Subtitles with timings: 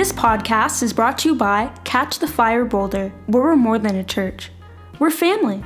[0.00, 3.96] This podcast is brought to you by Catch the Fire Boulder, where we're more than
[3.96, 4.50] a church.
[4.98, 5.62] We're family.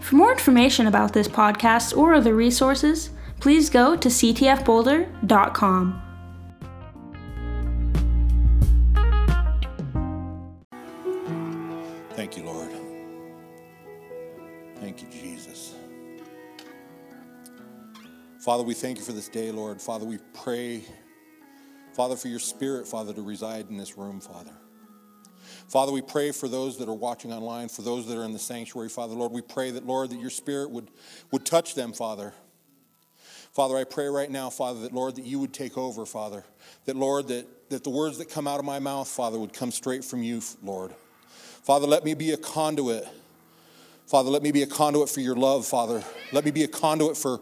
[0.00, 3.10] For more information about this podcast or other resources,
[3.40, 6.02] please go to ctfboulder.com.
[12.12, 12.70] Thank you, Lord.
[14.76, 15.74] Thank you, Jesus.
[18.38, 19.78] Father, we thank you for this day, Lord.
[19.78, 20.84] Father, we pray,
[21.98, 24.52] Father, for your spirit, Father, to reside in this room, Father.
[25.66, 28.38] Father, we pray for those that are watching online, for those that are in the
[28.38, 30.92] sanctuary, Father, Lord, we pray that, Lord, that your spirit would,
[31.32, 32.32] would touch them, Father.
[33.50, 36.44] Father, I pray right now, Father, that, Lord, that you would take over, Father.
[36.84, 39.72] That, Lord, that, that the words that come out of my mouth, Father, would come
[39.72, 40.92] straight from you, Lord.
[41.64, 43.08] Father, let me be a conduit.
[44.06, 46.04] Father, let me be a conduit for your love, Father.
[46.30, 47.40] Let me be a conduit for,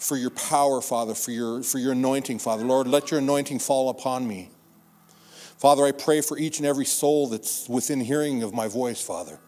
[0.00, 2.64] for your power, Father, for your, for your anointing, Father.
[2.64, 4.50] Lord, let your anointing fall upon me.
[5.58, 9.38] Father, I pray for each and every soul that's within hearing of my voice, Father.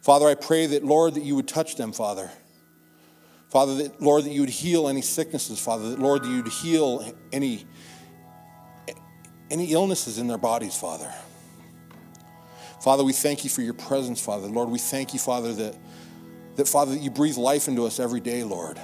[0.00, 2.30] Father, I pray that, Lord, that you would touch them, Father.
[3.50, 5.90] Father, that, Lord, that you would heal any sicknesses, Father.
[5.90, 7.66] That, Lord, that you would heal any,
[9.50, 11.12] any illnesses in their bodies, Father.
[12.82, 14.48] Father, we thank you for your presence, Father.
[14.48, 15.76] Lord, we thank you, Father, that,
[16.56, 18.80] that Father, that you breathe life into us every day, Lord.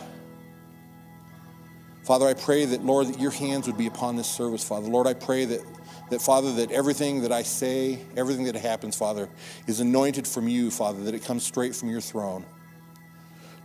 [2.08, 4.88] Father, I pray that, Lord, that your hands would be upon this service, Father.
[4.88, 5.60] Lord, I pray that,
[6.08, 9.28] that, Father, that everything that I say, everything that happens, Father,
[9.66, 12.46] is anointed from you, Father, that it comes straight from your throne.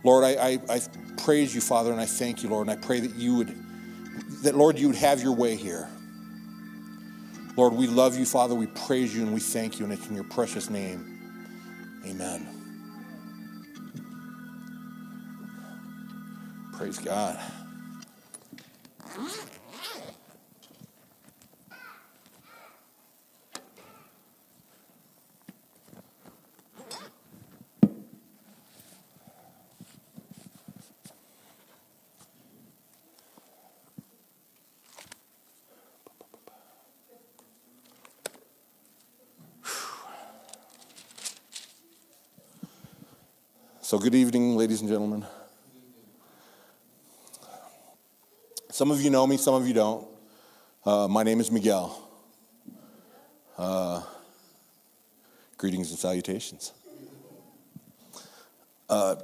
[0.02, 0.80] Lord, I, I, I
[1.16, 3.56] praise you, Father, and I thank you, Lord, and I pray that you would,
[4.42, 5.88] that, Lord, you would have your way here.
[7.56, 8.54] Lord, we love you, Father.
[8.54, 12.02] We praise you and we thank you, and it's in your precious name.
[12.06, 12.46] Amen.
[16.74, 17.40] Praise God.
[19.14, 19.20] So,
[44.00, 45.24] good evening, ladies and gentlemen.
[48.74, 50.04] Some of you know me, some of you don't.
[50.84, 51.96] Uh, my name is Miguel.
[53.56, 54.02] Uh,
[55.56, 56.72] greetings and salutations.
[58.88, 59.14] Uh,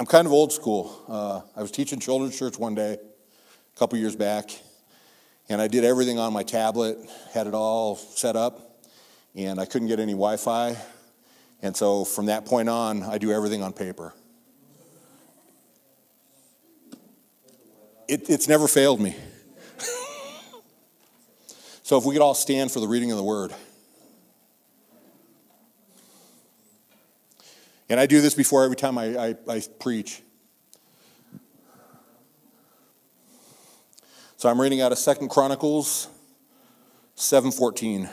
[0.00, 1.04] I'm kind of old school.
[1.06, 4.48] Uh, I was teaching children's church one day, a couple years back,
[5.50, 6.96] and I did everything on my tablet,
[7.34, 8.86] had it all set up,
[9.34, 10.78] and I couldn't get any Wi Fi.
[11.60, 14.14] And so from that point on, I do everything on paper.
[18.08, 19.16] It, it's never failed me.
[21.82, 23.54] so if we could all stand for the reading of the word.
[27.88, 30.22] And I do this before every time I, I, I preach.
[34.36, 36.08] So I'm reading out of Second Chronicles
[37.14, 38.08] 714.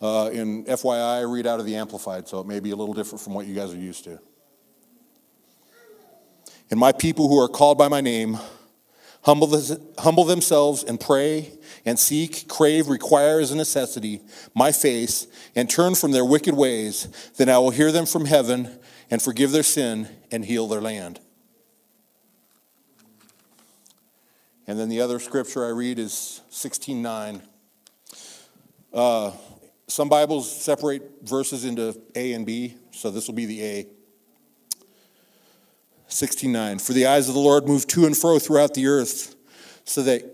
[0.00, 2.94] Uh, in FYI, I read out of the Amplified, so it may be a little
[2.94, 4.20] different from what you guys are used to.
[6.70, 8.38] And my people who are called by my name
[9.26, 9.60] humble,
[9.98, 11.52] humble themselves and pray
[11.84, 14.20] and seek, crave, require as a necessity
[14.54, 18.78] my face and turn from their wicked ways, then I will hear them from heaven
[19.10, 21.20] and forgive their sin and heal their land.
[24.68, 27.42] And then the other scripture I read is 16:9.
[28.92, 29.32] Uh,
[29.86, 33.86] some Bibles separate verses into A and B, so this will be the A.
[36.08, 36.78] 69.
[36.78, 39.34] For the eyes of the Lord move to and fro throughout the earth,
[39.84, 40.24] so that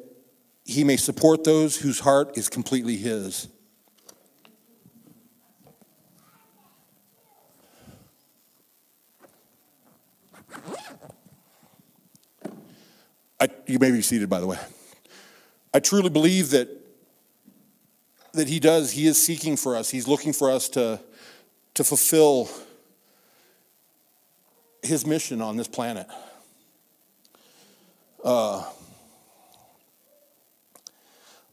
[0.64, 3.48] he may support those whose heart is completely his.
[13.40, 14.58] I, you may be seated, by the way.
[15.74, 16.68] I truly believe that
[18.32, 19.90] that he does, he is seeking for us.
[19.90, 21.00] He's looking for us to,
[21.74, 22.48] to fulfill
[24.82, 26.06] his mission on this planet.
[28.24, 28.64] Uh,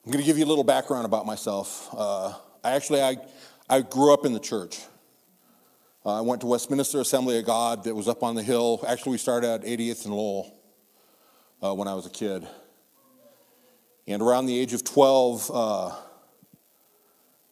[0.06, 1.88] I'm going to give you a little background about myself.
[1.96, 2.34] Uh,
[2.64, 3.18] I actually, I,
[3.70, 4.80] I grew up in the church.
[6.06, 8.84] Uh, I went to Westminster Assembly of God that was up on the hill.
[8.88, 10.56] Actually, we started at 80th and Lowell
[11.62, 12.48] uh, when I was a kid.
[14.08, 15.96] And around the age of 12, uh,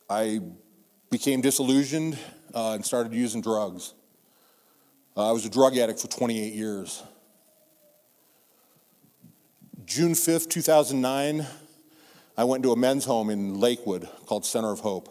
[0.10, 0.40] I
[1.12, 2.18] became disillusioned
[2.56, 3.94] uh, and started using drugs.
[5.18, 7.02] Uh, I was a drug addict for 28 years.
[9.84, 11.44] June 5th, 2009,
[12.38, 15.10] I went to a men's home in Lakewood called Center of Hope.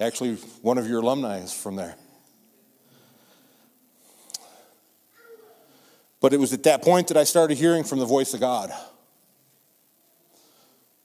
[0.00, 1.94] Actually, one of your alumni is from there.
[6.20, 8.72] But it was at that point that I started hearing from the voice of God.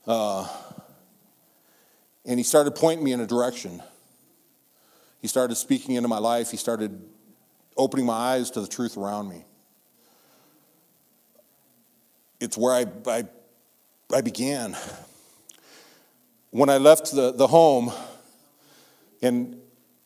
[0.07, 0.47] Uh,
[2.25, 3.83] and he started pointing me in a direction.
[5.23, 6.51] He started speaking into my life.
[6.51, 7.01] He started
[7.77, 9.45] opening my eyes to the truth around me.
[12.41, 13.23] It's where I, I,
[14.13, 14.75] I began.
[16.49, 17.93] When I left the, the home,
[19.21, 19.61] and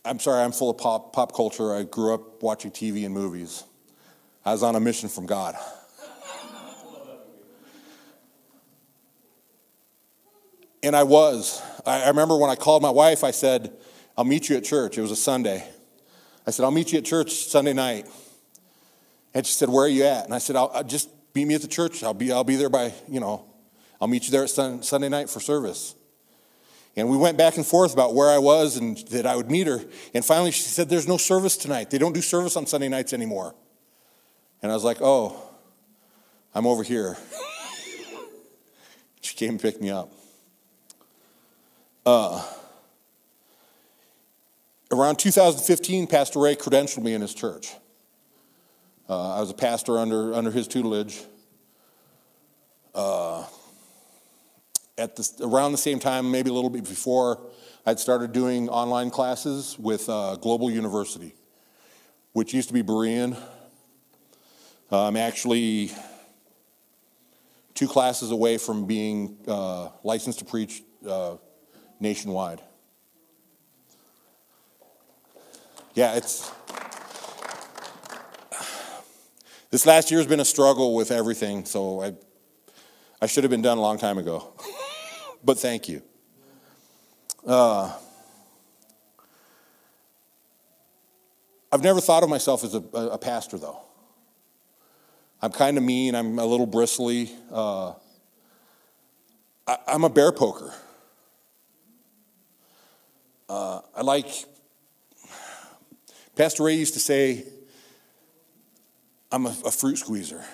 [0.05, 1.73] I'm sorry, I'm full of pop, pop culture.
[1.73, 3.63] I grew up watching TV and movies.
[4.45, 5.55] I was on a mission from God.
[10.83, 11.59] And I was.
[11.87, 13.73] I remember when I called my wife, I said,
[14.17, 14.97] I'll meet you at church.
[14.97, 15.67] It was a Sunday.
[16.45, 18.07] I said, I'll meet you at church Sunday night.
[19.33, 20.25] And she said, Where are you at?
[20.25, 22.03] And I said, I'll, I'll just meet me at the church.
[22.03, 23.45] I'll be, I'll be there by, you know,
[24.01, 25.93] I'll meet you there at sun, Sunday night for service.
[26.95, 29.67] And we went back and forth about where I was and that I would meet
[29.67, 29.79] her.
[30.15, 31.91] And finally she said, There's no service tonight.
[31.91, 33.53] They don't do service on Sunday nights anymore.
[34.63, 35.39] And I was like, Oh,
[36.55, 37.15] I'm over here.
[39.21, 40.11] she came and picked me up.
[42.03, 42.43] Uh,
[44.97, 47.73] around 2015, Pastor Ray credentialed me in his church.
[49.07, 51.23] Uh, I was a pastor under, under his tutelage.
[52.95, 53.45] Uh,
[54.97, 57.39] at the, around the same time, maybe a little bit before,
[57.85, 61.35] I'd started doing online classes with uh, Global University,
[62.33, 63.37] which used to be Berean.
[64.91, 65.91] I'm actually
[67.75, 71.35] two classes away from being uh, licensed to preach uh,
[71.99, 72.61] nationwide.
[75.97, 76.51] Yeah, it's.
[79.71, 82.13] This last year has been a struggle with everything, so I,
[83.19, 84.53] I should have been done a long time ago.
[85.43, 86.03] but thank you.
[87.47, 87.91] Uh,
[91.71, 93.79] I've never thought of myself as a, a pastor, though.
[95.41, 97.31] I'm kind of mean, I'm a little bristly.
[97.51, 97.93] Uh,
[99.65, 100.71] I, I'm a bear poker.
[103.49, 104.45] Uh, I like,
[106.37, 107.45] Pastor Ray used to say,
[109.31, 110.45] I'm a, a fruit squeezer.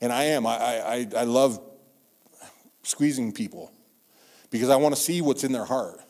[0.00, 0.46] And I am.
[0.46, 1.60] I, I, I love
[2.82, 3.72] squeezing people
[4.50, 6.00] because I want to see what's in their heart.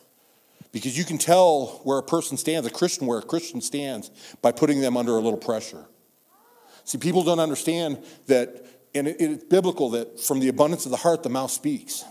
[0.71, 4.09] Because you can tell where a person stands, a Christian, where a Christian stands,
[4.41, 5.85] by putting them under a little pressure.
[6.85, 8.65] See, people don't understand that,
[8.95, 12.03] and it, it's biblical that from the abundance of the heart, the mouth speaks.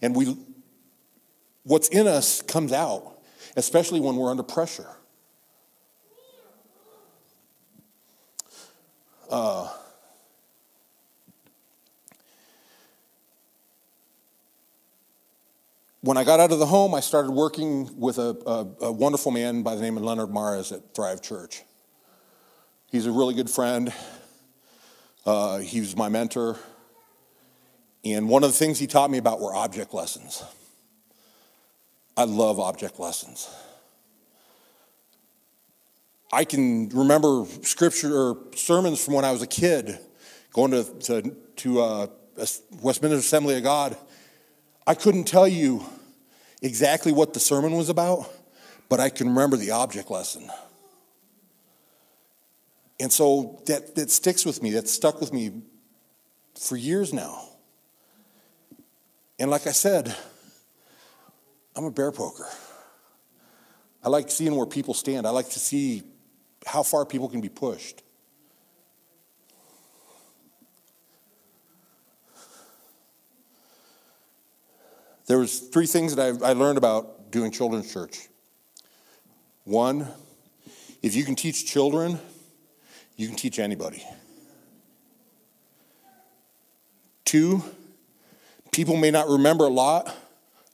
[0.00, 0.36] And we,
[1.64, 3.17] what's in us comes out,
[3.56, 4.88] especially when we're under pressure.
[9.30, 9.68] Uh,
[16.00, 19.30] when I got out of the home, I started working with a, a, a wonderful
[19.30, 21.62] man by the name of Leonard Mars at Thrive Church.
[22.90, 23.92] He's a really good friend.
[25.26, 26.56] Uh, he was my mentor.
[28.04, 30.42] And one of the things he taught me about were object lessons.
[32.18, 33.48] I love object lessons.
[36.32, 40.00] I can remember scripture or sermons from when I was a kid,
[40.52, 42.06] going to, to, to uh,
[42.82, 43.96] Westminster Assembly of God.
[44.84, 45.84] I couldn't tell you
[46.60, 48.28] exactly what the sermon was about,
[48.88, 50.50] but I can remember the object lesson.
[52.98, 55.62] And so that, that sticks with me, that stuck with me
[56.56, 57.44] for years now.
[59.38, 60.16] And like I said,
[61.78, 62.48] I'm a bear poker.
[64.02, 65.28] I like seeing where people stand.
[65.28, 66.02] I like to see
[66.66, 68.02] how far people can be pushed.
[75.28, 78.26] There was three things that I, I learned about doing children's church.
[79.62, 80.08] One,
[81.00, 82.18] if you can teach children,
[83.16, 84.02] you can teach anybody.
[87.24, 87.62] Two,
[88.72, 90.12] people may not remember a lot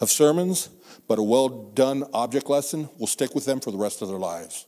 [0.01, 0.71] of sermons,
[1.07, 4.19] but a well done object lesson will stick with them for the rest of their
[4.19, 4.67] lives.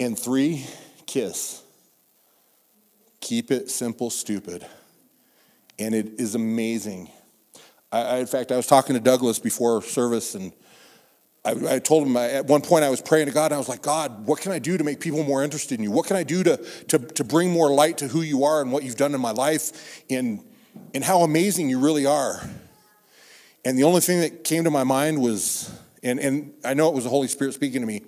[0.00, 0.66] And three,
[1.06, 1.62] kiss.
[3.20, 4.64] Keep it simple, stupid.
[5.78, 7.10] And it is amazing.
[7.90, 10.52] I, I, in fact, I was talking to Douglas before service, and
[11.44, 13.58] I, I told him I, at one point I was praying to God, and I
[13.58, 15.90] was like, God, what can I do to make people more interested in you?
[15.90, 16.56] What can I do to,
[16.88, 19.32] to, to bring more light to who you are and what you've done in my
[19.32, 20.44] life and,
[20.94, 22.40] and how amazing you really are?
[23.68, 25.70] And the only thing that came to my mind was,
[26.02, 28.00] and, and I know it was the Holy Spirit speaking to me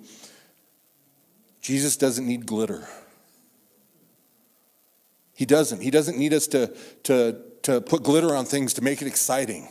[1.61, 2.87] Jesus doesn't need glitter.
[5.35, 5.83] He doesn't.
[5.83, 9.69] He doesn't need us to, to, to put glitter on things to make it exciting.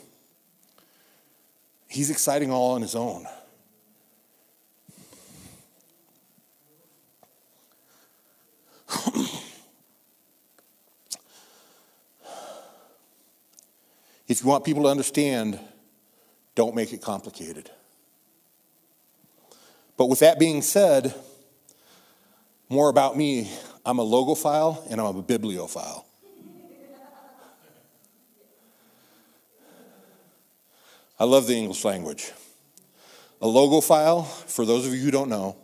[1.88, 3.26] He's exciting all on his own.
[14.28, 15.58] if you want people to understand,
[16.54, 17.70] don't make it complicated.
[19.96, 21.14] But with that being said,
[22.68, 23.50] more about me
[23.84, 26.06] I'm a logophile and I'm a bibliophile.
[31.18, 32.32] I love the English language.
[33.42, 35.56] A logophile, for those of you who don't know,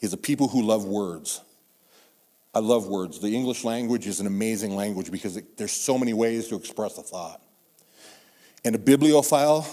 [0.00, 1.40] is a people who love words.
[2.52, 3.20] I love words.
[3.20, 6.98] The English language is an amazing language because it, there's so many ways to express
[6.98, 7.40] a thought.
[8.64, 9.66] And a bibliophile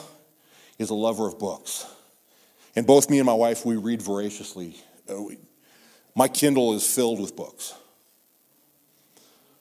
[0.77, 1.85] is a lover of books.
[2.75, 4.75] And both me and my wife, we read voraciously.
[5.09, 5.23] Uh,
[6.15, 7.73] my Kindle is filled with books.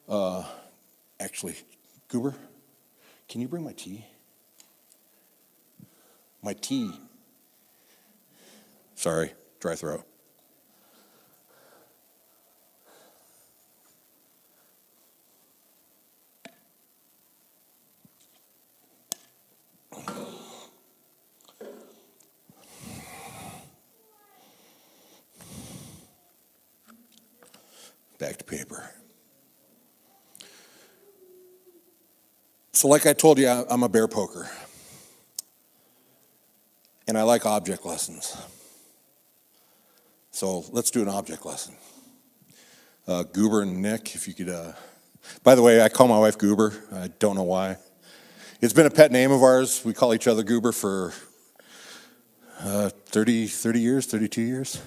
[0.09, 0.45] Uh,
[1.19, 1.57] actually,
[2.09, 2.35] Goober,
[3.29, 4.05] can you bring my tea?
[6.43, 6.93] My tea.
[8.95, 10.05] Sorry, dry throat.
[28.19, 28.91] Back to paper.
[32.77, 34.51] So, like I told you, I'm a bear poker.
[37.09, 38.37] And I like object lessons.
[40.31, 41.75] So, let's do an object lesson.
[43.09, 44.51] Uh, Goober and Nick, if you could.
[44.51, 44.73] Uh,
[45.43, 46.75] by the way, I call my wife Goober.
[46.93, 47.79] I don't know why.
[48.61, 49.83] It's been a pet name of ours.
[49.83, 51.15] We call each other Goober for
[52.61, 54.83] uh, 30, 30 years, 32 years.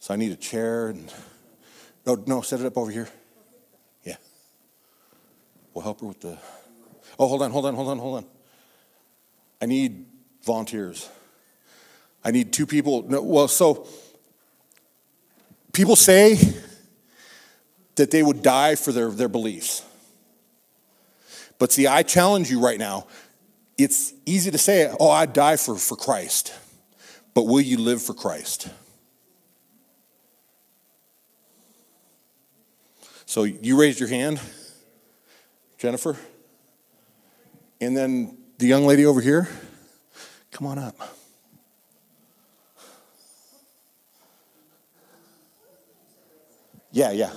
[0.00, 1.12] So I need a chair and.
[2.04, 3.08] No, no, set it up over here.
[5.76, 6.38] We'll help her with the.
[7.18, 8.26] Oh, hold on, hold on, hold on, hold on.
[9.60, 10.06] I need
[10.42, 11.06] volunteers.
[12.24, 13.02] I need two people.
[13.02, 13.86] No, well, so
[15.74, 16.38] people say
[17.96, 19.84] that they would die for their, their beliefs.
[21.58, 23.06] But see, I challenge you right now.
[23.76, 26.54] It's easy to say, oh, I'd die for, for Christ.
[27.34, 28.70] But will you live for Christ?
[33.26, 34.40] So you raised your hand.
[35.86, 36.16] Jennifer.
[37.80, 39.48] And then the young lady over here,
[40.50, 40.96] come on up.
[46.90, 47.30] Yeah, yeah.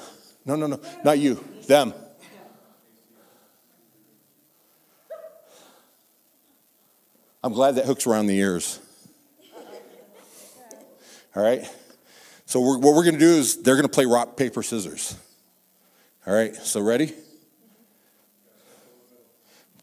[0.45, 1.93] No, no, no, not you, them.
[7.43, 8.79] I'm glad that hooks around the ears.
[11.35, 11.69] All right?
[12.47, 15.15] So, we're, what we're going to do is they're going to play rock, paper, scissors.
[16.25, 16.55] All right?
[16.55, 17.13] So, ready?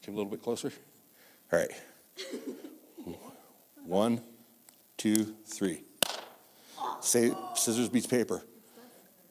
[0.06, 0.72] Come a little bit closer.
[1.52, 1.70] All right.
[3.84, 4.20] One,
[4.96, 5.82] two, three.
[7.00, 8.40] Say scissors beats paper.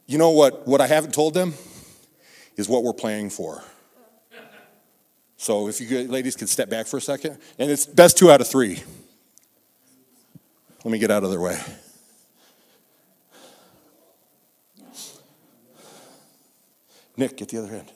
[0.06, 0.68] You know what?
[0.68, 1.54] What I haven't told them
[2.58, 3.64] is what we're playing for.
[5.38, 8.42] So if you ladies can step back for a second, and it's best two out
[8.42, 8.84] of three.
[10.84, 11.58] Let me get out of their way.
[17.16, 17.92] Nick, get the other end.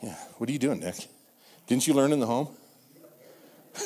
[0.00, 0.14] Yeah.
[0.36, 1.08] What are you doing, Nick?
[1.66, 2.48] Didn't you learn in the home?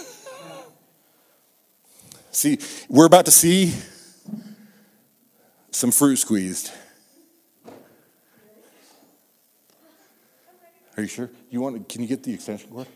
[2.31, 2.59] see,
[2.89, 3.73] we're about to see
[5.71, 6.71] some fruit squeezed.
[10.97, 11.31] Are you sure?
[11.49, 11.89] You want?
[11.89, 12.87] Can you get the extension cord?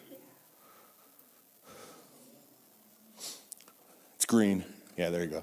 [4.17, 4.65] It's green.
[4.99, 5.43] Yeah, there you go.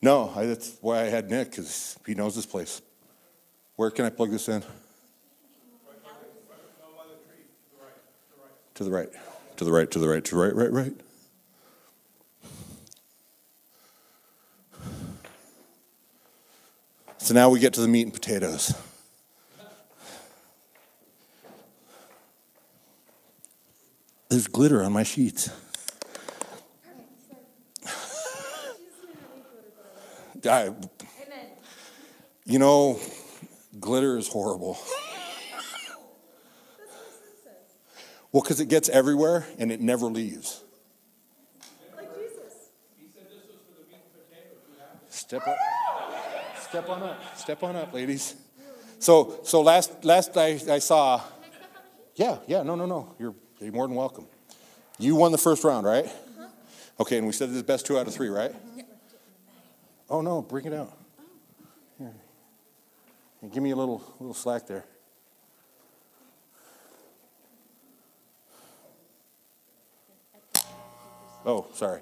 [0.00, 2.80] No, I, that's why I had Nick because he knows this place.
[3.74, 4.62] Where can I plug this in?
[8.76, 9.08] To the right.
[9.56, 10.92] To the right, to the right, to the right, right, right.
[17.16, 18.74] So now we get to the meat and potatoes.
[24.28, 25.48] There's glitter on my sheets.
[30.44, 30.70] I,
[32.44, 33.00] you know,
[33.80, 34.78] glitter is horrible.
[38.36, 40.62] Well, because it gets everywhere and it never leaves.
[41.96, 42.68] Like Jesus.
[42.98, 44.02] He said this was for the meat
[45.00, 45.56] and Step up.
[46.60, 47.38] Step on up.
[47.38, 48.34] Step on up, ladies.
[48.98, 51.22] So, so last, last I, I saw.
[52.16, 53.14] Yeah, yeah, no, no, no.
[53.18, 54.26] You're, you're more than welcome.
[54.98, 56.04] You won the first round, right?
[56.04, 56.46] Uh-huh.
[57.00, 58.54] Okay, and we said this best two out of three, right?
[60.10, 60.94] Oh, no, bring it out.
[61.96, 62.12] Here.
[63.40, 64.84] And Give me a little, little slack there.
[71.46, 72.00] Oh, sorry.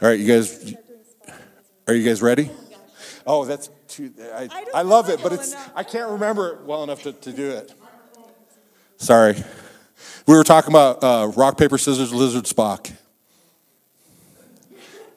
[0.00, 0.74] All right, you guys,
[1.86, 2.50] are you guys ready?
[3.26, 7.02] Oh, that's too, I, I, love it, but it's, I can't remember it well enough
[7.02, 7.72] to, to do it.
[8.96, 9.36] Sorry.
[10.26, 12.90] We were talking about uh, rock, paper, scissors, lizard, Spock.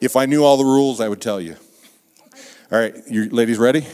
[0.00, 1.56] If I knew all the rules, I would tell you.
[2.70, 3.86] All right, you ladies ready?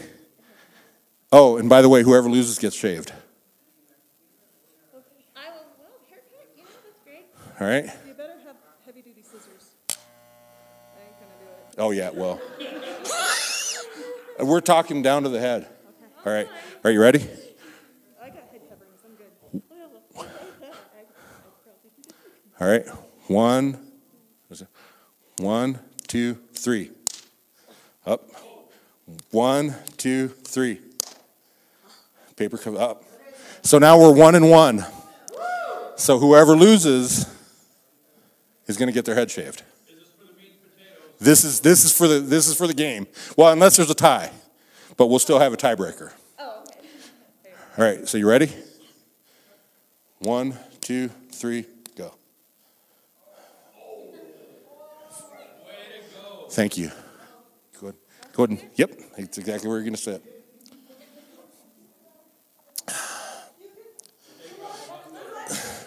[1.30, 3.12] Oh, and by the way, whoever loses gets shaved.
[7.60, 7.86] All right.
[8.06, 8.54] You better have
[8.86, 9.74] heavy duty scissors.
[9.90, 9.94] I
[11.02, 11.67] ain't gonna do it.
[11.78, 12.40] Oh yeah, well.
[14.40, 15.68] Uh, we're talking down to the head.
[16.26, 16.48] All right.
[16.82, 17.20] Are you ready?
[18.20, 19.00] I got head coverings.
[19.04, 20.26] I'm good.
[22.60, 22.84] All right.
[23.28, 23.78] One,
[25.38, 26.90] one, two, three.
[28.04, 28.28] Up.
[29.30, 30.80] One, two, three.
[32.36, 33.04] Paper cover up.
[33.62, 34.84] So now we're one and one.
[35.94, 37.26] So whoever loses
[38.66, 39.62] is going to get their head shaved.
[41.20, 43.06] This is this is for the this is for the game.
[43.36, 44.30] Well, unless there's a tie,
[44.96, 46.12] but we'll still have a tiebreaker.
[46.38, 47.54] Oh, okay.
[47.76, 48.08] All right.
[48.08, 48.52] So you ready?
[50.20, 52.14] One, two, three, go.
[56.50, 56.90] Thank you.
[57.80, 57.94] Good.
[58.32, 58.58] Go ahead.
[58.58, 58.90] And, yep.
[59.16, 60.22] That's exactly where you're going to sit.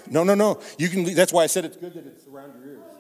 [0.09, 0.59] No, no, no.
[0.77, 1.05] You can.
[1.15, 2.90] That's why I said it's good that it's around your ears.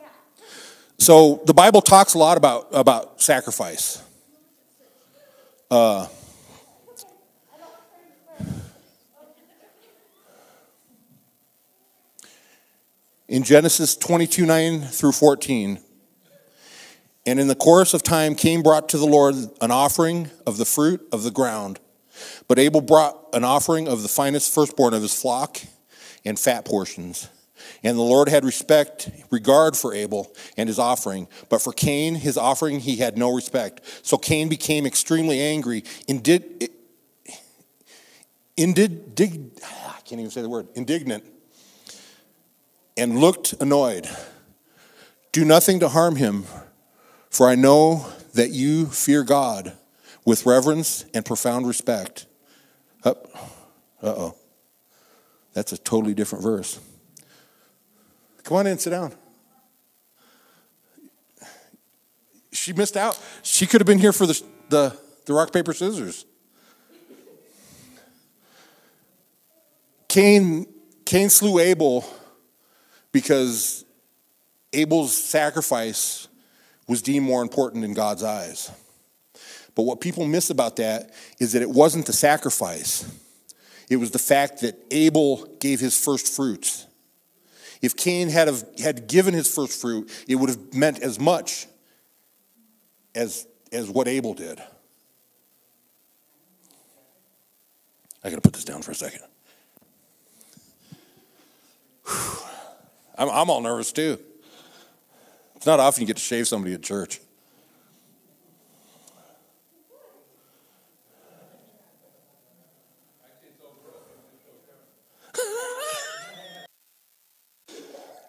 [1.01, 4.03] So the Bible talks a lot about about sacrifice.
[5.71, 6.05] Uh,
[13.27, 15.79] in Genesis 22 9 through 14,
[17.25, 20.65] and in the course of time, Cain brought to the Lord an offering of the
[20.65, 21.79] fruit of the ground.
[22.47, 25.61] But Abel brought an offering of the finest firstborn of his flock
[26.23, 27.27] and fat portions.
[27.83, 32.37] And the Lord had respect, regard for Abel and his offering, but for Cain, his
[32.37, 33.81] offering, he had no respect.
[34.03, 36.69] So Cain became extremely angry, indid,
[38.57, 41.23] indid, dig, I can't even say the word, indignant,
[42.97, 44.07] and looked annoyed.
[45.31, 46.45] Do nothing to harm him,
[47.29, 49.73] for I know that you fear God
[50.25, 52.25] with reverence and profound respect.
[53.03, 53.13] Uh
[54.03, 54.35] oh.
[55.53, 56.79] That's a totally different verse.
[58.51, 59.13] Come on in, sit down.
[62.51, 63.17] She missed out.
[63.43, 66.25] She could have been here for the, the, the rock, paper, scissors.
[70.09, 70.65] Cain,
[71.05, 72.03] Cain slew Abel
[73.13, 73.85] because
[74.73, 76.27] Abel's sacrifice
[76.89, 78.69] was deemed more important in God's eyes.
[79.75, 83.09] But what people miss about that is that it wasn't the sacrifice,
[83.89, 86.87] it was the fact that Abel gave his first fruits.
[87.81, 91.67] If Cain had, have, had given his first fruit, it would have meant as much
[93.15, 94.61] as, as what Abel did.
[98.23, 99.21] I got to put this down for a second.
[103.17, 104.19] I'm, I'm all nervous too.
[105.55, 107.19] It's not often you get to shave somebody at church.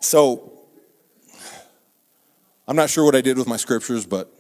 [0.02, 0.58] So,
[2.66, 4.32] I'm not sure what I did with my scriptures, but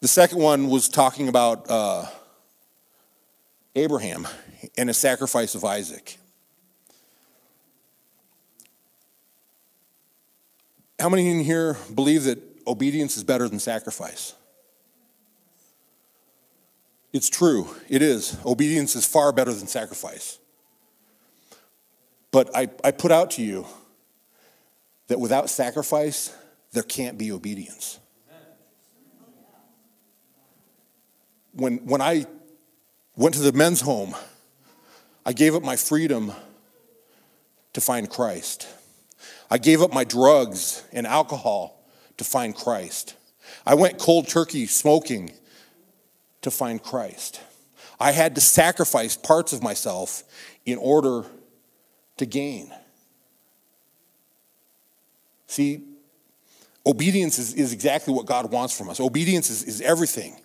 [0.00, 2.04] the second one was talking about uh,
[3.74, 4.28] Abraham
[4.76, 6.18] and his sacrifice of Isaac.
[11.00, 14.34] How many in here believe that obedience is better than sacrifice?
[17.14, 18.36] It's true, it is.
[18.44, 20.38] Obedience is far better than sacrifice.
[22.30, 23.66] But I, I put out to you
[25.12, 26.34] that without sacrifice,
[26.72, 27.98] there can't be obedience.
[31.52, 32.24] When, when I
[33.14, 34.14] went to the men's home,
[35.26, 36.32] I gave up my freedom
[37.74, 38.66] to find Christ.
[39.50, 43.14] I gave up my drugs and alcohol to find Christ.
[43.66, 45.32] I went cold turkey smoking
[46.40, 47.42] to find Christ.
[48.00, 50.22] I had to sacrifice parts of myself
[50.64, 51.26] in order
[52.16, 52.72] to gain.
[55.52, 55.82] See,
[56.86, 59.00] obedience is, is exactly what God wants from us.
[59.00, 60.40] Obedience is, is everything.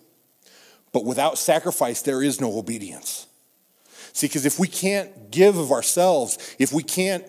[0.92, 3.26] But without sacrifice, there is no obedience.
[4.12, 7.24] See, because if we can't give of ourselves, if we can't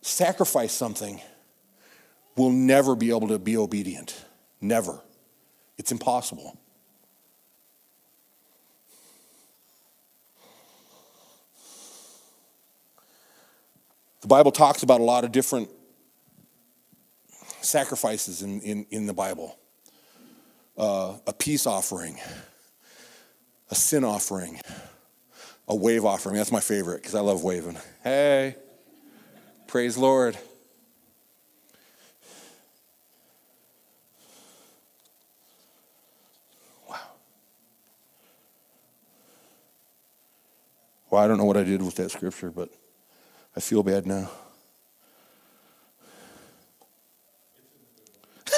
[0.00, 1.20] sacrifice something,
[2.34, 4.18] we'll never be able to be obedient.
[4.62, 5.02] Never.
[5.76, 6.58] It's impossible.
[14.22, 15.68] The Bible talks about a lot of different
[17.62, 19.56] sacrifices in, in, in the Bible
[20.80, 22.18] uh, a peace offering,
[23.70, 24.60] a sin offering,
[25.68, 26.36] a wave offering.
[26.36, 27.76] That's my favorite because I love waving.
[28.02, 28.56] Hey,
[29.66, 30.38] praise Lord.
[36.88, 36.96] Wow.
[41.10, 42.70] Well, I don't know what I did with that scripture, but
[43.54, 44.30] I feel bad now.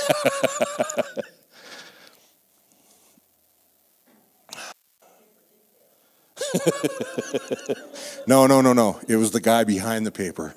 [8.26, 9.00] no, no, no, no.
[9.08, 10.54] It was the guy behind the paper.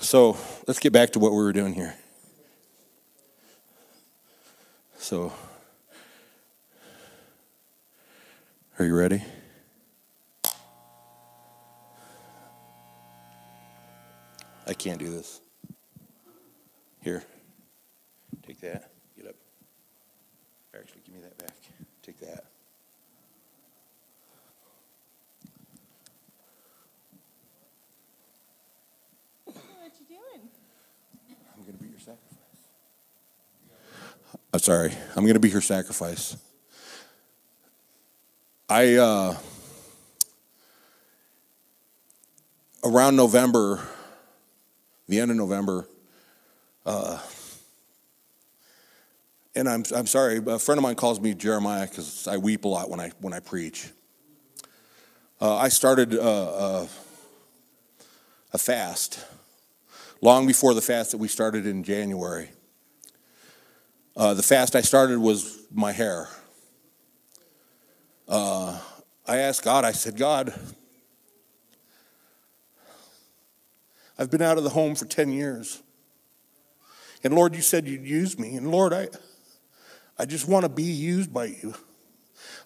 [0.00, 1.96] So let's get back to what we were doing here.
[4.98, 5.32] So,
[8.78, 9.22] are you ready?
[14.66, 15.40] I can't do this.
[17.06, 17.22] Here,
[18.44, 18.90] take that.
[19.16, 19.36] Get up.
[20.74, 21.54] Actually, give me that back.
[22.02, 22.46] Take that.
[29.44, 30.48] What you doing?
[31.56, 32.38] I'm going to be your sacrifice.
[34.52, 34.92] I'm sorry.
[35.14, 36.36] I'm going to be your sacrifice.
[38.68, 39.36] I, uh,
[42.82, 43.80] around November,
[45.06, 45.86] the end of November,
[46.86, 47.18] uh,
[49.56, 52.68] and I'm, I'm sorry, a friend of mine calls me Jeremiah because I weep a
[52.68, 53.88] lot when I, when I preach.
[55.40, 56.86] Uh, I started uh, uh,
[58.52, 59.24] a fast
[60.22, 62.50] long before the fast that we started in January.
[64.16, 66.28] Uh, the fast I started was my hair.
[68.28, 68.78] Uh,
[69.26, 70.54] I asked God, I said, God,
[74.18, 75.82] I've been out of the home for 10 years.
[77.26, 78.54] And Lord, you said you'd use me.
[78.54, 79.08] And Lord, I,
[80.16, 81.74] I just want to be used by you.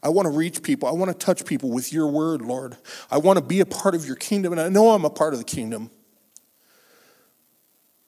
[0.03, 0.87] I want to reach people.
[0.87, 2.77] I want to touch people with your word, Lord.
[3.11, 4.53] I want to be a part of your kingdom.
[4.53, 5.91] And I know I'm a part of the kingdom.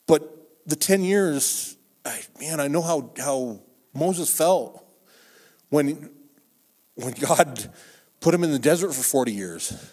[0.07, 0.31] But
[0.67, 3.61] the 10 years, I, man, I know how, how
[3.95, 4.85] Moses felt
[5.71, 6.11] when,
[6.97, 7.67] when God
[8.21, 9.91] put him in the desert for 40 years.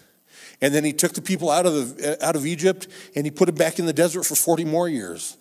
[0.60, 3.46] And then he took the people out of, the, out of Egypt and he put
[3.46, 5.38] them back in the desert for 40 more years.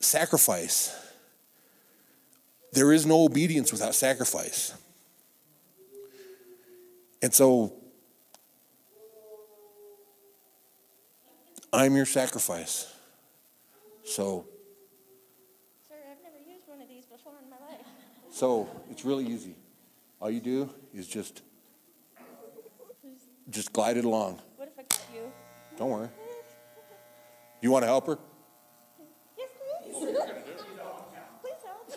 [0.00, 0.96] Sacrifice.
[2.72, 4.74] There is no obedience without sacrifice.
[7.22, 7.74] And so
[11.72, 12.92] I'm your sacrifice.
[14.04, 14.46] So
[15.88, 17.86] Sir, I've never used one of these before in my life.
[18.30, 19.54] so it's really easy.
[20.20, 21.42] All you do is just
[23.50, 24.40] just glide it along.
[24.56, 25.30] What if I cut you?
[25.76, 26.08] Don't worry.
[27.60, 28.18] You want to help her?
[28.98, 29.48] Yes, please.
[29.48, 29.79] please help.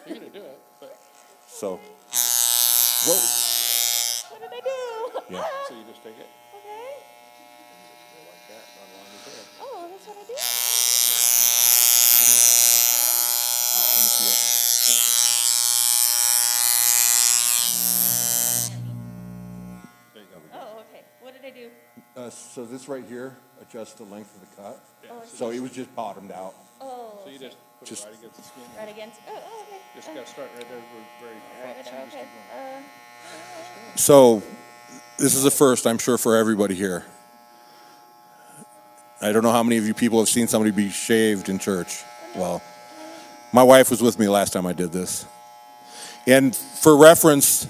[0.05, 0.95] You're gonna do it, but
[1.47, 1.79] So
[3.05, 3.19] Whoa.
[4.29, 4.69] What did I do?
[5.35, 5.43] Yeah.
[5.67, 6.95] so you just take it Okay.
[8.25, 9.45] like that, not along his head.
[9.61, 10.33] Oh, that's what I do.
[10.33, 10.39] Let
[13.99, 14.37] me see it.
[20.13, 20.37] There you go.
[20.53, 21.01] Oh, okay.
[21.21, 21.69] What did I do?
[22.15, 24.83] Uh, so this right here adjusts the length of the cut.
[25.09, 26.53] Oh, So it was just bottomed out.
[26.81, 28.63] Oh, So you just put Just- it right against the skin.
[28.77, 29.19] right against.
[29.27, 29.81] Oh, oh okay.
[29.95, 31.35] Just Uh, gotta start right there, where- very
[31.75, 32.11] right front.
[32.11, 32.77] So there, okay.
[32.77, 34.43] Uh, So
[35.17, 37.05] this is a first, I'm sure, for everybody here.
[39.21, 42.03] I don't know how many of you people have seen somebody be shaved in church.
[42.35, 42.61] Well,
[43.53, 45.25] my wife was with me last time I did this.
[46.27, 47.67] And for reference,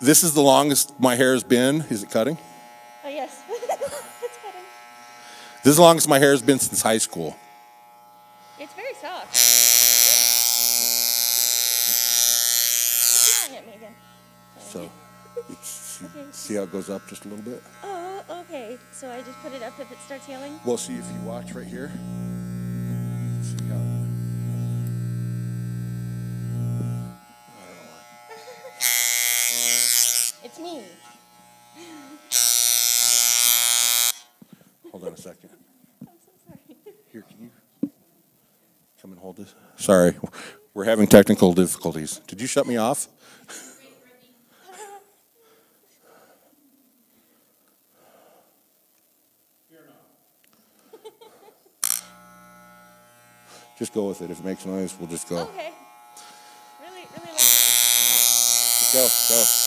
[0.00, 1.84] this is the longest my hair has been.
[1.90, 2.38] Is it cutting?
[3.04, 3.40] oh, yes.
[3.48, 4.60] it's cutting.
[5.62, 7.36] This is the longest my hair has been since high school.
[9.32, 9.42] It's
[10.06, 11.16] very soft.
[13.26, 13.94] Keep yelling at me again.
[14.58, 14.90] So
[16.32, 17.62] see, how it goes up just a little bit?
[17.84, 18.76] Oh, okay.
[18.92, 20.58] So I just put it up if it starts yelling?
[20.64, 21.90] Well, see if you watch right here.
[23.42, 23.78] See how- I
[27.58, 27.96] don't know.
[30.44, 30.84] It's me.
[34.90, 35.50] Hold on a second.
[36.02, 36.76] I'm so sorry.
[37.12, 37.50] Here, can you
[39.00, 39.54] come and hold this?
[39.76, 40.14] Sorry,
[40.74, 42.20] we're having technical difficulties.
[42.26, 43.08] Did you shut me off?
[53.78, 54.30] Just go with it.
[54.30, 55.38] If it makes noise, we'll just go.
[55.38, 55.70] Okay.
[56.80, 57.40] Really, really like it.
[57.40, 59.65] Just go, go.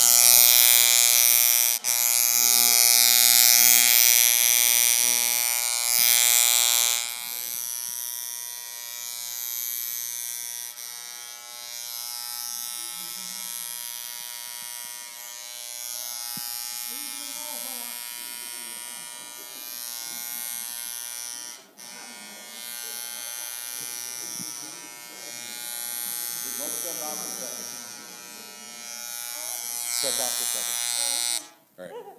[30.01, 31.47] Shut it off for a second.
[31.77, 31.95] All right.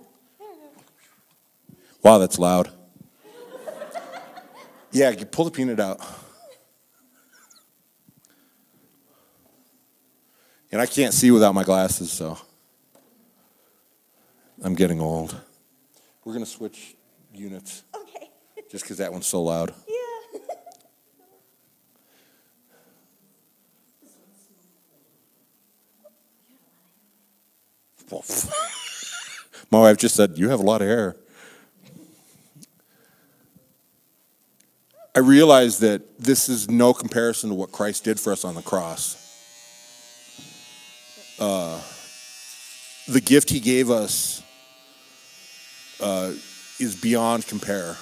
[2.02, 2.70] Wow, that's loud.
[4.92, 6.00] Yeah, you pull the peanut out.
[10.72, 12.38] And I can't see without my glasses, so
[14.62, 15.38] I'm getting old.
[16.24, 16.96] We're going to switch
[17.34, 18.30] units Okay.
[18.70, 19.74] just because that one's so loud.
[19.86, 19.94] Yeah.
[29.70, 31.16] My wife just said, You have a lot of hair.
[35.14, 38.62] I realize that this is no comparison to what Christ did for us on the
[38.62, 39.16] cross.
[41.38, 41.80] Uh,
[43.08, 44.42] the gift he gave us
[46.00, 46.32] uh,
[46.78, 47.96] is beyond compare.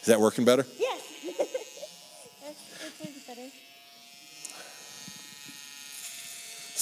[0.00, 0.66] Is that working better?
[0.78, 1.00] Yes.
[1.34, 1.48] that's,
[2.42, 3.48] that's working better.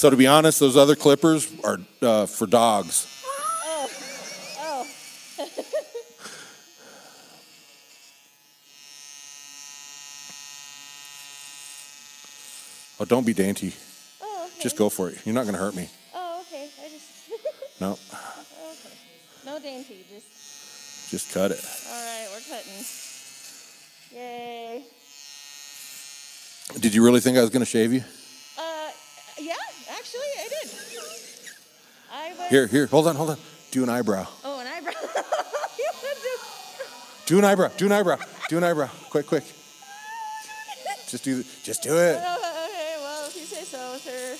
[0.03, 3.07] So, to be honest, those other clippers are uh, for dogs.
[3.25, 3.89] Oh.
[4.59, 4.85] Oh.
[12.99, 13.73] Oh, don't be dainty.
[14.21, 14.47] Oh.
[14.47, 14.61] Okay.
[14.61, 15.19] Just go for it.
[15.23, 15.87] You're not going to hurt me.
[16.13, 16.67] Oh, okay.
[16.83, 17.09] I just.
[17.79, 18.95] No, okay.
[19.45, 20.03] No dainty.
[20.13, 21.11] Just.
[21.11, 21.65] just cut it.
[21.89, 22.27] All right.
[22.33, 22.85] We're cutting.
[24.11, 24.83] Yay.
[26.81, 28.03] Did you really think I was going to shave you?
[30.03, 30.69] Actually, I did.
[32.11, 32.49] I was.
[32.49, 33.37] Here, here, hold on, hold on.
[33.71, 34.27] Do an eyebrow.
[34.43, 34.91] Oh, an eyebrow.
[35.77, 37.69] Do- Do an eyebrow.
[37.77, 38.17] Do an eyebrow.
[38.49, 38.89] Do an eyebrow.
[39.11, 39.45] Quick, quick.
[41.07, 41.37] Just do.
[41.37, 42.19] The, just do it.
[42.21, 44.35] Oh, okay, well, if you say so, sir.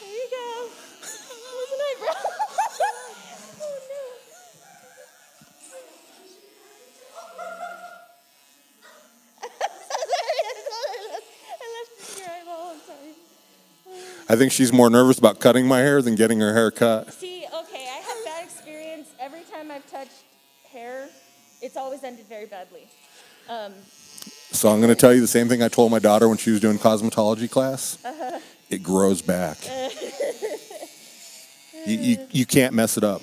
[0.00, 0.68] there you go.
[1.00, 2.18] There's an eyebrow.
[3.62, 4.02] oh, no.
[9.38, 10.42] I'm so sorry.
[10.42, 11.30] I thought I left,
[11.62, 12.66] I left your eyeball.
[12.72, 13.14] I'm sorry.
[14.34, 17.12] I think she's more nervous about cutting my hair than getting her hair cut.
[17.12, 19.10] See, okay, I have bad experience.
[19.20, 20.24] Every time I've touched
[20.72, 21.08] hair,
[21.62, 22.88] it's always ended very badly.
[23.48, 23.74] Um,
[24.50, 26.50] So I'm going to tell you the same thing I told my daughter when she
[26.50, 27.96] was doing cosmetology class.
[28.70, 29.58] It grows back.
[31.86, 33.20] You, you, you can't mess it up.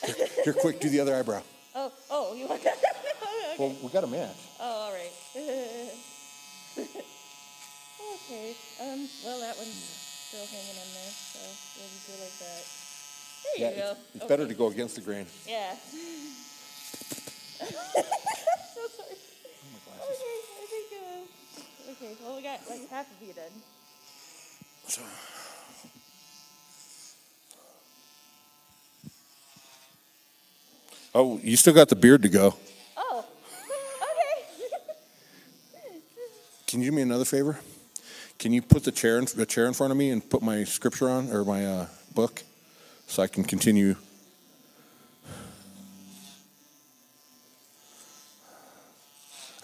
[0.44, 1.42] Here, quick, do the other eyebrow.
[1.74, 2.76] oh, oh, you want that?
[2.78, 3.56] okay.
[3.58, 4.36] Well, we got a match.
[4.60, 5.10] Oh, all right.
[8.14, 8.54] okay.
[8.80, 9.08] Um.
[9.24, 9.95] Well, that one's
[10.36, 11.40] still hanging in there, so
[11.80, 12.64] we'll just like that.
[13.56, 13.90] There Yeah, you go.
[13.92, 15.26] it's, it's better to go against the grain.
[15.46, 15.74] Yeah.
[15.80, 17.64] so
[18.96, 19.16] sorry.
[19.16, 20.36] Okay.
[20.60, 20.92] I think.
[20.92, 22.12] Uh, okay.
[22.22, 23.62] Well, we got like half of you done.
[24.88, 25.02] So,
[31.14, 32.54] oh, you still got the beard to go.
[32.96, 33.24] Oh.
[34.02, 36.00] Okay.
[36.66, 37.58] Can you do me another favor?
[38.38, 40.64] Can you put the chair in, the chair in front of me and put my
[40.64, 42.42] scripture on or my uh, book
[43.06, 43.96] so I can continue?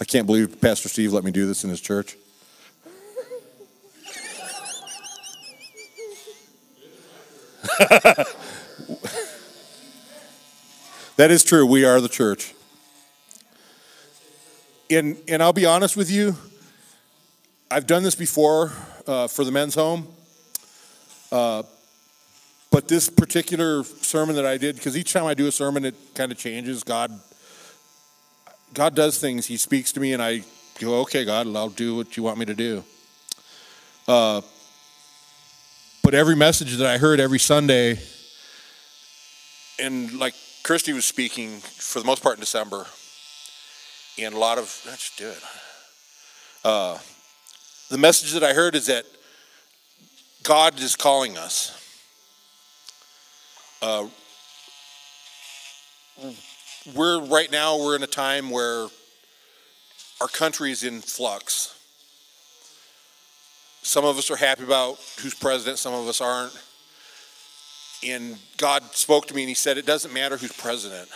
[0.00, 2.16] I can't believe Pastor Steve let me do this in his church.
[11.16, 11.66] that is true.
[11.66, 12.54] We are the church.
[14.90, 16.36] And, and I'll be honest with you,
[17.72, 18.70] I've done this before
[19.06, 20.06] uh, for the men's home.
[21.30, 21.62] Uh,
[22.70, 25.94] but this particular sermon that I did, because each time I do a sermon, it
[26.14, 26.84] kind of changes.
[26.84, 27.18] God,
[28.74, 29.46] God does things.
[29.46, 30.42] He speaks to me, and I
[30.80, 32.84] go, "Okay, God, I'll do what you want me to do."
[34.06, 34.42] Uh,
[36.02, 37.98] but every message that I heard every Sunday,
[39.78, 42.86] and like Christy was speaking for the most part in December,
[44.18, 45.42] and a lot of let's do it.
[47.92, 49.04] The message that I heard is that
[50.42, 51.78] God is calling us.
[53.82, 54.06] Uh,
[56.94, 58.86] we're right now we're in a time where
[60.22, 61.78] our country is in flux.
[63.82, 66.58] Some of us are happy about who's president, some of us aren't.
[68.02, 71.10] And God spoke to me and He said, It doesn't matter who's president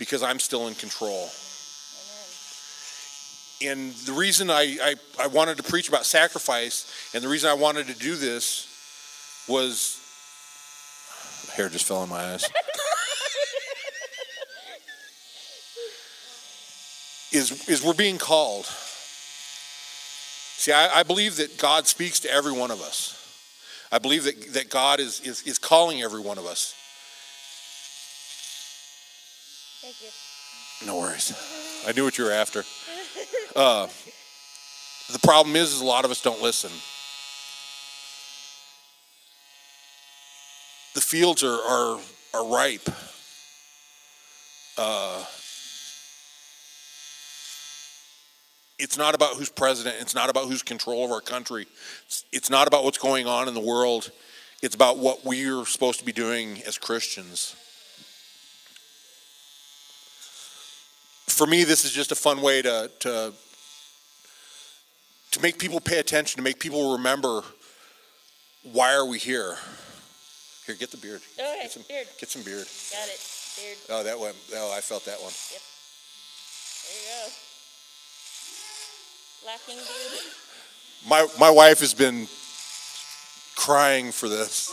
[0.00, 1.30] because I'm still in control.
[3.62, 7.54] And the reason I, I, I wanted to preach about sacrifice and the reason I
[7.54, 8.66] wanted to do this
[9.48, 10.00] was
[11.54, 12.48] hair just fell in my eyes.
[17.32, 18.64] is, is we're being called.
[20.56, 23.16] See, I, I believe that God speaks to every one of us.
[23.92, 26.74] I believe that, that God is, is, is calling every one of us.
[29.80, 30.86] Thank you.
[30.86, 31.32] No worries.
[31.86, 32.64] I knew what you were after.
[33.54, 33.88] Uh,
[35.12, 36.70] the problem is, is a lot of us don't listen.
[40.94, 42.00] The fields are are,
[42.34, 42.88] are ripe.
[44.78, 45.24] Uh,
[48.78, 49.96] it's not about who's president.
[50.00, 51.66] It's not about who's control of our country.
[52.06, 54.10] It's, it's not about what's going on in the world.
[54.62, 57.56] It's about what we're supposed to be doing as Christians.
[61.40, 63.32] For me, this is just a fun way to, to,
[65.30, 67.40] to make people pay attention, to make people remember
[68.62, 69.56] why are we here.
[70.66, 71.22] Here, get the beard.
[71.38, 72.06] Oh, okay, get some, beard.
[72.18, 72.66] Get some beard.
[72.92, 73.20] Got it.
[73.56, 73.78] Beard.
[73.88, 74.36] Oh, that went.
[74.54, 75.32] Oh, I felt that one.
[75.50, 75.62] Yep.
[76.84, 77.32] There you go.
[79.46, 80.20] Lacking beard.
[81.08, 82.28] My my wife has been
[83.56, 84.70] crying for this.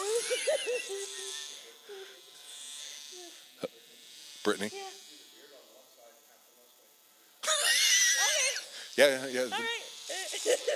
[4.44, 4.70] Brittany.
[4.74, 4.82] Yeah.
[8.98, 9.42] Yeah, yeah.
[9.42, 9.84] All right.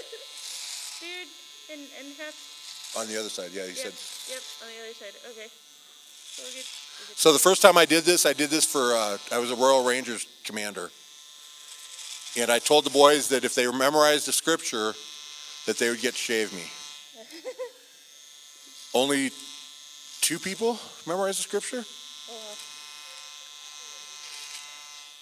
[1.02, 1.28] beard
[1.72, 2.94] and, and half.
[2.98, 3.78] On the other side, yeah, he Yep.
[3.78, 3.94] said.
[4.36, 4.44] Yep.
[4.62, 5.14] On the other side.
[5.32, 5.50] Okay.
[5.50, 6.66] So we're good.
[6.66, 7.18] We're good.
[7.18, 9.56] So the first time I did this, I did this for uh, I was a
[9.56, 10.92] Royal Rangers commander,
[12.38, 14.94] and I told the boys that if they memorized the scripture,
[15.66, 16.64] that they would get to shave me.
[18.94, 19.32] Only
[20.22, 21.84] two people memorized the scripture,
[22.30, 22.56] Oh,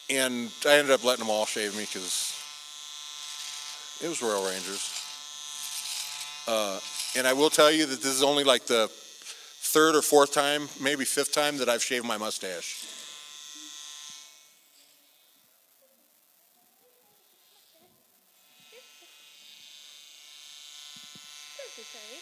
[0.10, 2.34] and I ended up letting them all shave me because
[4.02, 4.96] it was Royal Rangers.
[6.48, 6.80] Uh,
[7.18, 10.68] and I will tell you that this is only like the third or fourth time,
[10.82, 12.86] maybe fifth time that I've shaved my mustache.
[21.58, 22.20] Don't be sorry.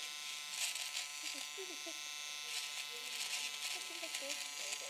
[1.24, 2.04] Okay, you can take-
[3.76, 4.36] I think that's good.
[4.58, 4.90] There you go.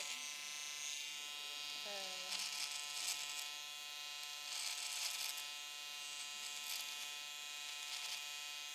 [1.86, 2.36] Uh,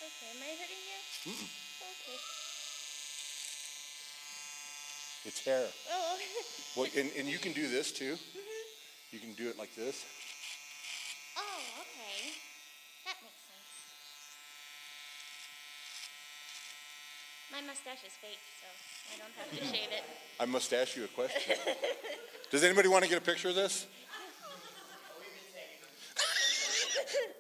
[0.03, 0.99] Okay, am I hurting you?
[1.33, 2.19] Okay.
[5.25, 5.67] It's hair.
[5.93, 6.19] Oh,
[6.77, 8.15] Well, and, and you can do this too.
[8.15, 8.63] Mm-hmm.
[9.13, 10.05] You can do it like this.
[11.37, 11.41] oh,
[11.83, 12.33] okay.
[13.05, 13.69] That makes sense.
[17.53, 18.67] My mustache is fake, so
[19.13, 20.03] I don't have to shave it.
[20.41, 21.57] I must ask you a question.
[22.51, 23.87] Does anybody want to get a picture of this?